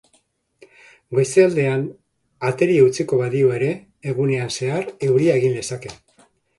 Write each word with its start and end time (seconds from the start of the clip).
Goizaldean 1.17 1.83
ateri 2.51 2.79
eutsiko 2.87 3.23
badio 3.23 3.55
ere, 3.61 3.71
egunean 4.15 4.53
zehar 4.61 4.93
euria 5.13 5.41
egin 5.41 5.59
lezake. 5.63 5.99